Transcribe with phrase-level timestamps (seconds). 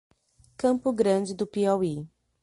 [0.57, 2.09] Campo Grande do Piauí